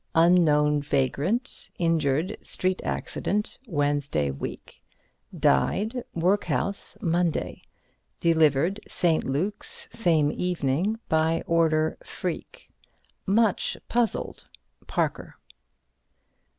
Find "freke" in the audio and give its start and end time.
12.03-12.71